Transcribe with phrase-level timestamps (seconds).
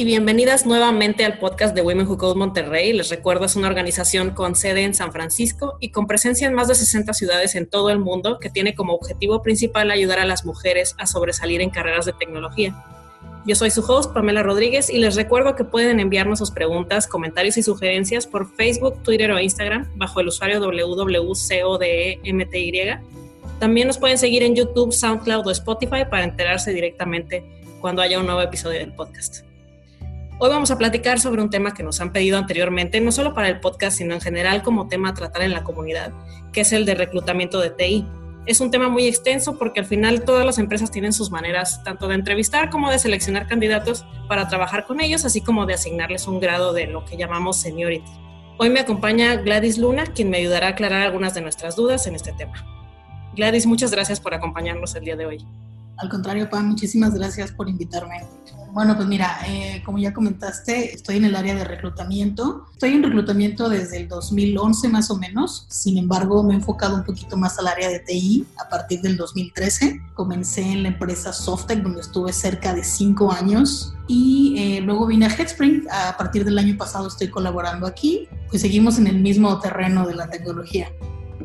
[0.00, 2.94] y bienvenidas nuevamente al podcast de Women Who Code Monterrey.
[2.94, 6.68] Les recuerdo, es una organización con sede en San Francisco y con presencia en más
[6.68, 10.46] de 60 ciudades en todo el mundo que tiene como objetivo principal ayudar a las
[10.46, 12.82] mujeres a sobresalir en carreras de tecnología.
[13.44, 17.58] Yo soy su host, Pamela Rodríguez, y les recuerdo que pueden enviarnos sus preguntas, comentarios
[17.58, 22.20] y sugerencias por Facebook, Twitter o Instagram bajo el usuario www.codemty.
[23.58, 27.44] También nos pueden seguir en YouTube, SoundCloud o Spotify para enterarse directamente
[27.82, 29.49] cuando haya un nuevo episodio del podcast.
[30.42, 33.50] Hoy vamos a platicar sobre un tema que nos han pedido anteriormente, no solo para
[33.50, 36.14] el podcast, sino en general como tema a tratar en la comunidad,
[36.50, 38.06] que es el de reclutamiento de TI.
[38.46, 42.08] Es un tema muy extenso porque al final todas las empresas tienen sus maneras tanto
[42.08, 46.40] de entrevistar como de seleccionar candidatos para trabajar con ellos, así como de asignarles un
[46.40, 48.10] grado de lo que llamamos seniority.
[48.56, 52.14] Hoy me acompaña Gladys Luna, quien me ayudará a aclarar algunas de nuestras dudas en
[52.14, 52.64] este tema.
[53.36, 55.46] Gladys, muchas gracias por acompañarnos el día de hoy.
[56.00, 58.24] Al contrario, Pam, muchísimas gracias por invitarme.
[58.72, 62.66] Bueno, pues mira, eh, como ya comentaste, estoy en el área de reclutamiento.
[62.72, 65.66] Estoy en reclutamiento desde el 2011 más o menos.
[65.68, 69.16] Sin embargo, me he enfocado un poquito más al área de TI a partir del
[69.16, 70.00] 2013.
[70.14, 73.92] Comencé en la empresa Softec, donde estuve cerca de cinco años.
[74.06, 75.86] Y eh, luego vine a Headspring.
[75.90, 78.28] A partir del año pasado estoy colaborando aquí.
[78.48, 80.88] Pues seguimos en el mismo terreno de la tecnología.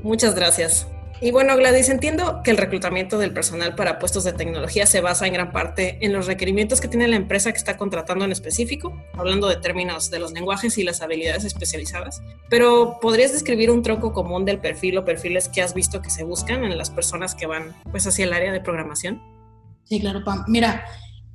[0.03, 0.87] Muchas gracias.
[1.21, 5.25] Y bueno, Gladys, entiendo que el reclutamiento del personal para puestos de tecnología se basa
[5.25, 8.93] en gran parte en los requerimientos que tiene la empresa que está contratando en específico,
[9.13, 12.21] hablando de términos de los lenguajes y las habilidades especializadas.
[12.49, 16.23] Pero ¿podrías describir un tronco común del perfil o perfiles que has visto que se
[16.23, 19.21] buscan en las personas que van pues hacia el área de programación?
[19.85, 20.43] Sí, claro, Pam.
[20.47, 20.83] Mira,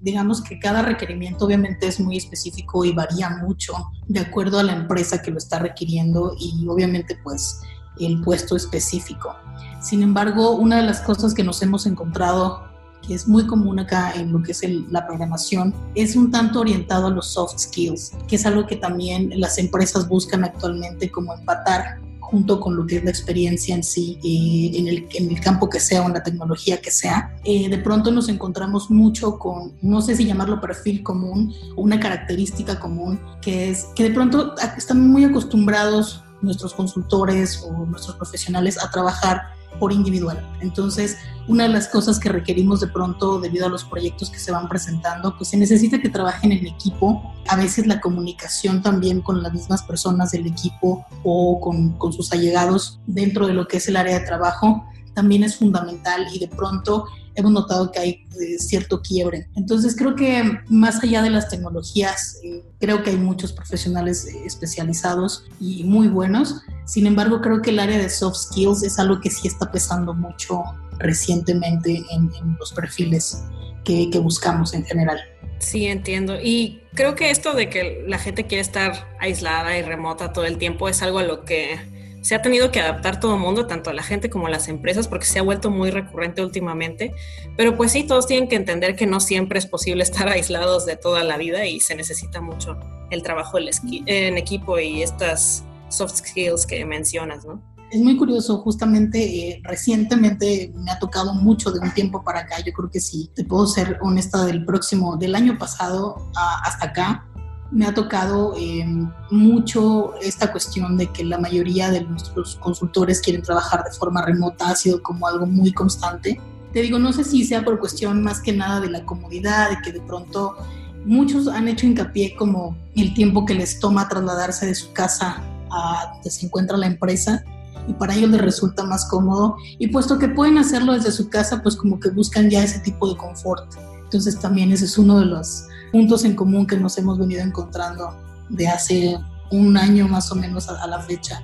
[0.01, 3.75] digamos que cada requerimiento obviamente es muy específico y varía mucho
[4.08, 7.61] de acuerdo a la empresa que lo está requiriendo y obviamente pues
[7.98, 9.34] el puesto específico.
[9.80, 12.70] Sin embargo, una de las cosas que nos hemos encontrado
[13.06, 17.06] que es muy común acá en lo que es la programación, es un tanto orientado
[17.06, 21.98] a los soft skills, que es algo que también las empresas buscan actualmente como empatar
[22.20, 26.02] junto con lo que es la experiencia en sí, eh, en, el, campo que sea
[26.02, 27.34] o en la tecnología que sea.
[27.42, 32.78] Eh, de pronto nos encontramos mucho con, no sé si llamarlo perfil común una característica
[32.78, 38.90] común, que es que de pronto están muy acostumbrados nuestros consultores o nuestros profesionales a
[38.90, 39.42] trabajar
[39.78, 40.45] por individual.
[40.61, 44.52] Entonces, una de las cosas que requerimos de pronto debido a los proyectos que se
[44.52, 47.34] van presentando, pues se necesita que trabajen en equipo.
[47.48, 52.33] A veces la comunicación también con las mismas personas del equipo o con, con sus
[52.33, 54.84] allegados dentro de lo que es el área de trabajo
[55.14, 58.11] también es fundamental y de pronto hemos notado que hay
[58.41, 59.48] eh, cierto quiebre.
[59.57, 64.42] Entonces creo que más allá de las tecnologías, eh, creo que hay muchos profesionales eh,
[64.45, 66.63] especializados y muy buenos.
[66.85, 70.14] Sin embargo, creo que el área de soft skills es algo que sí está pesando
[70.14, 70.63] mucho
[70.98, 73.42] recientemente en, los perfiles
[73.85, 75.19] que, que buscamos en general.
[75.58, 76.39] Sí, entiendo.
[76.42, 80.58] Y creo que esto de que la gente quiere estar aislada y remota todo el
[80.58, 81.79] tiempo es algo a lo que
[82.20, 85.27] se ha tenido que adaptar todo el mundo, tanto la gente como las empresas, porque
[85.27, 87.14] se ha vuelto muy recurrente últimamente.
[87.57, 90.97] Pero pues sí, todos tienen que entender que no siempre es posible estar aislados de
[90.97, 92.79] toda la vida y se necesita mucho
[93.11, 97.61] el trabajo en equipo y estas soft skills que mencionas, ¿no?
[97.91, 102.63] Es muy curioso, justamente eh, recientemente me ha tocado mucho de un tiempo para acá,
[102.64, 106.31] yo creo que sí, te puedo ser honesta del próximo, del año pasado
[106.64, 107.29] hasta acá,
[107.70, 108.85] me ha tocado eh,
[109.31, 114.70] mucho esta cuestión de que la mayoría de nuestros consultores quieren trabajar de forma remota,
[114.70, 116.41] ha sido como algo muy constante.
[116.73, 119.79] Te digo, no sé si sea por cuestión más que nada de la comodidad, de
[119.83, 120.57] que de pronto
[121.05, 126.13] muchos han hecho hincapié como el tiempo que les toma trasladarse de su casa a
[126.14, 127.45] donde se encuentra la empresa
[127.87, 131.62] y para ellos les resulta más cómodo y puesto que pueden hacerlo desde su casa,
[131.62, 133.75] pues como que buscan ya ese tipo de confort.
[134.10, 138.20] Entonces también ese es uno de los puntos en común que nos hemos venido encontrando
[138.48, 139.16] de hace
[139.52, 141.40] un año más o menos a, la fecha.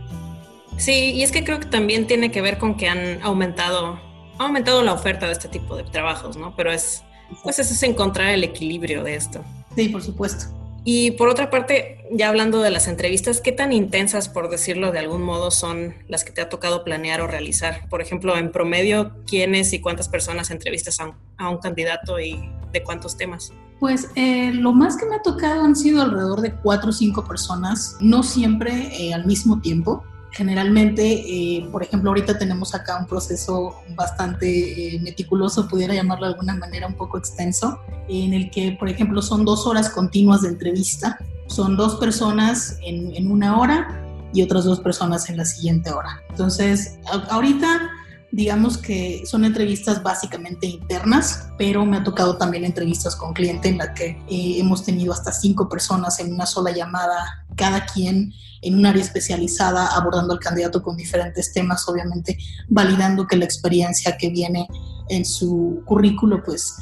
[0.77, 4.01] Sí, y es que creo que también tiene que ver con que han aumentado,
[4.39, 6.57] ha aumentado la oferta de este tipo de trabajos, ¿no?
[6.57, 7.05] Pero es,
[7.45, 9.45] pues eso es encontrar el equilibrio de esto.
[9.77, 10.47] Sí, por supuesto.
[10.89, 15.01] Y por otra parte, ya hablando de las entrevistas, ¿qué tan intensas, por decirlo de
[15.01, 17.89] algún modo, son las que te ha tocado planear o realizar?
[17.89, 22.39] Por ejemplo, en promedio, ¿quiénes y cuántas personas entrevistas a un, candidato y
[22.73, 23.53] de cuántos temas?
[23.81, 27.25] Pues eh, lo más que me ha tocado han sido alrededor de cuatro o cinco
[27.27, 30.05] personas, no siempre eh, al mismo tiempo.
[30.37, 36.55] Generalmente, eh, por ejemplo, ahorita tenemos acá un proceso bastante meticuloso, pudiera llamarlo de alguna
[36.55, 41.19] manera un poco extenso, en el que, por ejemplo, son dos horas continuas de entrevista.
[41.47, 44.03] Son dos personas en, en una hora
[44.35, 46.21] y otras dos personas en la siguiente hora.
[46.29, 46.99] Entonces,
[47.31, 47.91] ahorita
[48.33, 53.79] digamos que son entrevistas básicamente internas, pero me ha tocado también entrevistas con cliente en
[53.79, 58.33] la que eh, hemos tenido hasta cinco personas en una sola llamada, cada quien
[58.63, 62.39] en un área especializada abordando al candidato con diferentes temas, obviamente
[62.69, 64.69] validando que la experiencia que viene
[65.09, 66.77] en su currículo pues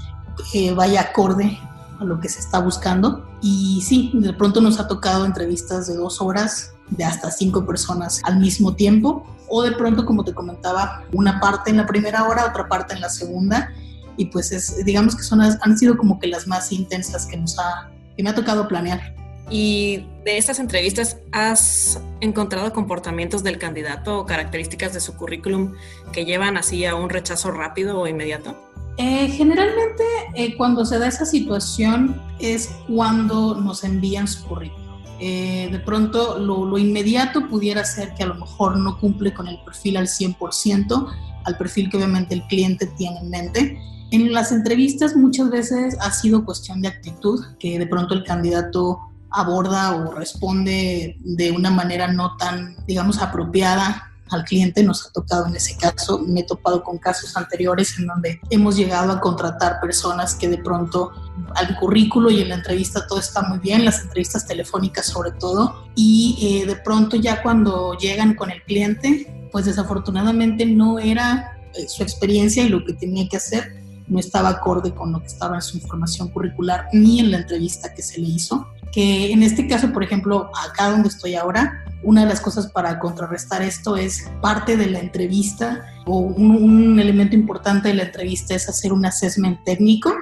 [0.53, 1.59] eh, vaya acorde
[2.01, 3.29] a lo que se está buscando.
[3.43, 8.21] Y sí, de pronto nos ha tocado entrevistas de dos horas de hasta cinco personas
[8.25, 12.47] al mismo tiempo o de pronto, como te comentaba, una parte en la primera hora,
[12.47, 13.71] otra parte en la segunda
[14.17, 17.59] y pues es, digamos que son, han sido como que las más intensas que, nos
[17.59, 19.15] ha, que me ha tocado planear.
[19.51, 25.75] Y de estas entrevistas, ¿has encontrado comportamientos del candidato o características de su currículum
[26.13, 28.57] que llevan así a un rechazo rápido o inmediato?
[28.97, 30.05] Eh, generalmente
[30.35, 34.85] eh, cuando se da esa situación es cuando nos envían su currículum.
[35.21, 39.47] Eh, de pronto lo, lo, inmediato pudiera ser que a lo mejor no cumple con
[39.47, 41.13] el perfil al 100%,
[41.45, 43.79] al perfil que obviamente el cliente tiene en mente.
[44.11, 48.99] En las entrevistas muchas veces ha sido cuestión de actitud, que de pronto el candidato
[49.35, 55.47] aborda o responde de una manera no tan, digamos, apropiada al cliente, nos ha tocado
[55.47, 59.81] en ese caso, me he topado con casos anteriores en donde hemos llegado a contratar
[59.81, 61.13] personas que de pronto
[61.55, 65.89] al currículo y en la entrevista todo está muy bien, las entrevistas telefónicas sobre todo,
[65.95, 71.89] y eh, de pronto ya cuando llegan con el cliente, pues desafortunadamente no era eh,
[71.89, 73.85] su experiencia y lo que tenía que hacer.
[74.07, 77.95] No estaba acorde con lo que estaba en su información curricular ni en la entrevista
[77.95, 78.67] que se le hizo.
[78.95, 82.99] Que en este caso, por ejemplo, acá donde estoy ahora, una de las cosas para
[83.01, 88.69] contrarrestar esto es parte de la entrevista o un, elemento importante de la entrevista es
[88.69, 90.15] hacer un assessment técnico,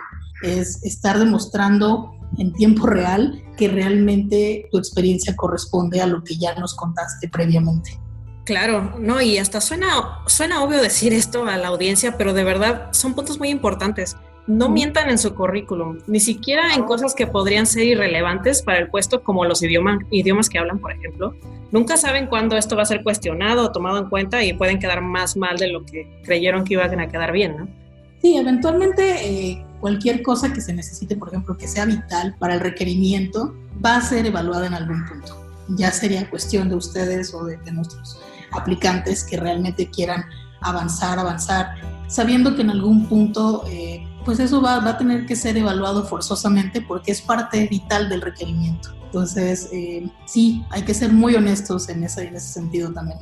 [0.43, 6.55] es estar demostrando en tiempo real que realmente tu experiencia corresponde a lo que ya
[6.55, 8.01] nos contaste previamente.
[8.45, 12.89] Claro, no, y hasta suena, suena obvio decir esto a la audiencia, pero de verdad
[12.93, 14.17] son puntos muy importantes.
[14.47, 18.89] No mientan en su currículum, ni siquiera en cosas que podrían ser irrelevantes para el
[18.89, 21.35] puesto, como los idiomas, idiomas que hablan, por ejemplo.
[21.71, 25.00] Nunca saben cuándo esto va a ser cuestionado o tomado en cuenta y pueden quedar
[25.00, 27.69] más mal de lo que creyeron que iban a quedar bien, ¿no?
[28.21, 32.61] Sí, eventualmente eh, cualquier cosa que se necesite, por ejemplo, que sea vital para el
[32.61, 33.55] requerimiento,
[33.85, 35.37] va a ser evaluada en algún punto.
[35.69, 38.21] Ya sería cuestión de ustedes o de, de nuestros
[38.53, 40.25] aplicantes que realmente quieran
[40.61, 41.75] avanzar, avanzar,
[42.06, 46.05] sabiendo que en algún punto eh, pues eso va, va, a tener que ser evaluado
[46.05, 48.91] forzosamente porque es parte vital del requerimiento.
[49.05, 53.19] Entonces, eh, sí, hay que ser muy honestos en ese, en ese sentido también.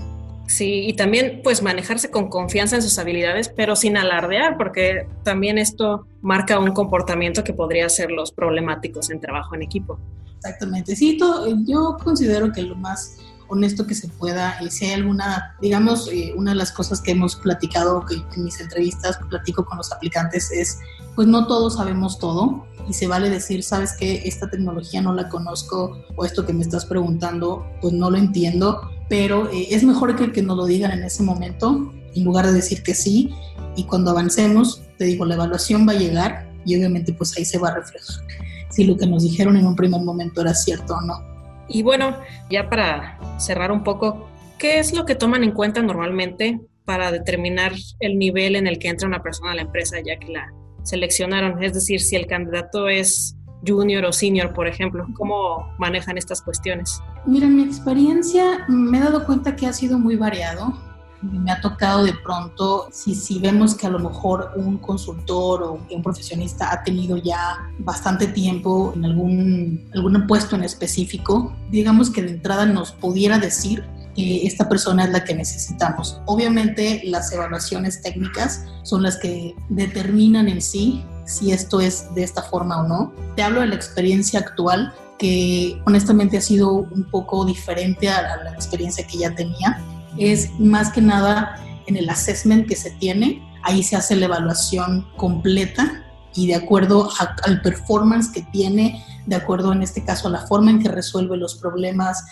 [0.47, 5.58] Sí, y también pues manejarse con confianza en sus habilidades, pero sin alardear, porque también
[5.58, 9.99] esto marca un comportamiento que podría ser los problemáticos en trabajo en equipo.
[10.37, 13.17] Exactamente, sí, todo, yo considero que lo más
[13.50, 14.56] honesto que se pueda.
[14.62, 18.44] Y si hay alguna, digamos, eh, una de las cosas que hemos platicado que en
[18.44, 20.79] mis entrevistas platico con los aplicantes es,
[21.14, 25.29] pues no todos sabemos todo y se vale decir, sabes que esta tecnología no la
[25.29, 30.17] conozco o esto que me estás preguntando, pues no lo entiendo, pero eh, es mejor
[30.17, 33.31] que, que nos lo digan en ese momento en lugar de decir que sí
[33.76, 37.58] y cuando avancemos, te digo, la evaluación va a llegar y obviamente pues ahí se
[37.58, 38.25] va a reflejar
[38.70, 41.30] si lo que nos dijeron en un primer momento era cierto o no.
[41.70, 42.17] Y bueno,
[42.50, 44.28] ya para cerrar un poco,
[44.58, 48.89] ¿qué es lo que toman en cuenta normalmente para determinar el nivel en el que
[48.89, 51.62] entra una persona a la empresa ya que la seleccionaron?
[51.62, 53.36] Es decir, si el candidato es
[53.67, 57.00] junior o senior, por ejemplo, ¿cómo manejan estas cuestiones?
[57.24, 60.90] Mira, mi experiencia me he dado cuenta que ha sido muy variado
[61.22, 65.86] me ha tocado de pronto, si, si vemos que a lo mejor un consultor o
[65.91, 72.22] un profesionista ha tenido ya bastante tiempo en algún, algún puesto en específico, digamos que
[72.22, 73.84] de entrada nos pudiera decir
[74.15, 76.20] que esta persona es la que necesitamos.
[76.27, 82.43] Obviamente las evaluaciones técnicas son las que determinan en sí si esto es de esta
[82.43, 83.12] forma o no.
[83.36, 88.53] Te hablo de la experiencia actual que honestamente ha sido un poco diferente a la
[88.53, 89.79] experiencia que ya tenía
[90.19, 95.06] es más que nada en el assessment que se tiene, ahí se hace la evaluación
[95.17, 97.10] completa y de acuerdo
[97.43, 101.36] al performance que tiene, de acuerdo en este caso a la forma en que resuelve
[101.36, 102.24] los problemas,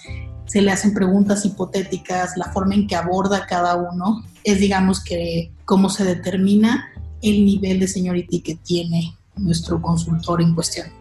[0.47, 5.53] se le hacen preguntas hipotéticas, la forma en que aborda cada uno, es digamos que
[5.65, 10.98] cómo se determina el nivel de seniority que tiene nuestro consultor en cuestión.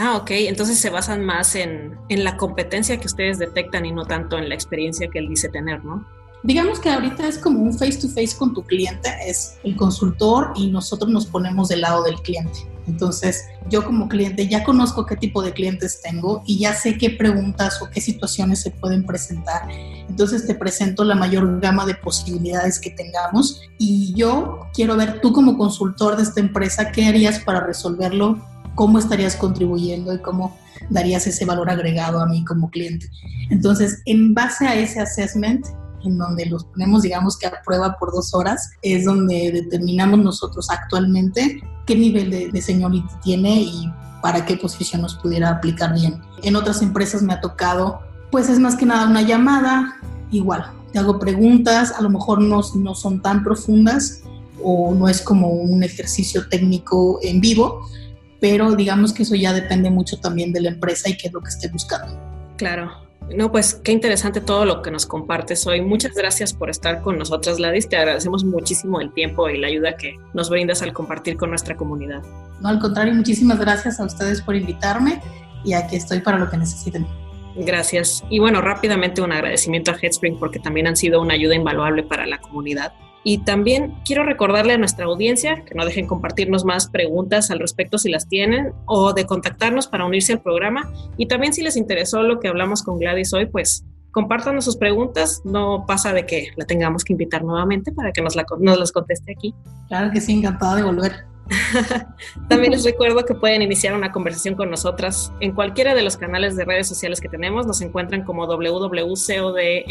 [0.00, 0.30] Ah, ok.
[0.30, 4.48] Entonces se basan más en, en, la competencia que ustedes detectan y no tanto en
[4.48, 6.06] la experiencia que él dice tener, ¿no?
[6.44, 10.52] Digamos que ahorita es como un face to face con tu cliente, es el consultor
[10.54, 12.60] y nosotros nos ponemos del lado del cliente.
[12.86, 17.10] Entonces, yo como cliente ya conozco qué tipo de clientes tengo y ya sé qué
[17.10, 19.68] preguntas o qué situaciones se pueden presentar.
[20.08, 25.32] Entonces, te presento la mayor gama de posibilidades que tengamos y yo quiero ver tú
[25.32, 28.38] como consultor de esta empresa, ¿qué harías para resolverlo?
[28.78, 30.56] ¿Cómo estarías contribuyendo y cómo
[30.88, 33.10] darías ese valor agregado a mí como cliente?
[33.50, 35.66] Entonces, en base a ese assessment,
[36.04, 40.70] en donde los ponemos, digamos que a prueba por dos horas, es donde determinamos nosotros
[40.70, 43.92] actualmente qué nivel de, de seniority tiene y
[44.22, 46.22] para qué posición nos pudiera aplicar bien.
[46.44, 47.98] En otras empresas me ha tocado,
[48.30, 49.96] pues es más que nada una llamada,
[50.30, 54.22] igual, te hago preguntas, a lo mejor no, no son tan profundas
[54.62, 57.80] o no es como un ejercicio técnico en vivo,
[58.40, 61.40] pero digamos que eso ya depende mucho también de la empresa y qué es lo
[61.40, 62.18] que esté buscando.
[62.56, 62.90] Claro,
[63.34, 65.82] no, pues qué interesante todo lo que nos compartes hoy.
[65.82, 67.88] Muchas gracias por estar con nosotras, Gladys.
[67.88, 71.76] Te agradecemos muchísimo el tiempo y la ayuda que nos brindas al compartir con nuestra
[71.76, 72.22] comunidad.
[72.60, 75.20] No, al contrario, muchísimas gracias a ustedes por invitarme
[75.64, 77.06] y aquí estoy para lo que necesiten.
[77.56, 78.24] Gracias.
[78.30, 82.26] Y bueno, rápidamente un agradecimiento a Headspring porque también han sido una ayuda invaluable para
[82.26, 82.92] la comunidad.
[83.30, 87.98] Y también quiero recordarle a nuestra audiencia que no dejen compartirnos más preguntas al respecto
[87.98, 90.90] si las tienen o de contactarnos para unirse al programa.
[91.18, 95.42] Y también si les interesó lo que hablamos con Gladys hoy, pues compártanos sus preguntas.
[95.44, 98.92] No pasa de que la tengamos que invitar nuevamente para que nos, la, nos las
[98.92, 99.54] conteste aquí.
[99.88, 101.26] Claro que sí, encantada de volver.
[102.48, 106.56] También les recuerdo que pueden iniciar una conversación con nosotras en cualquiera de los canales
[106.56, 107.66] de redes sociales que tenemos.
[107.66, 109.84] Nos encuentran como www.codmty,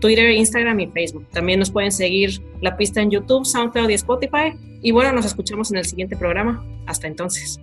[0.00, 1.26] Twitter, Instagram y Facebook.
[1.32, 4.54] También nos pueden seguir la pista en YouTube, SoundCloud y Spotify.
[4.82, 6.64] Y bueno, nos escuchamos en el siguiente programa.
[6.86, 7.58] Hasta entonces.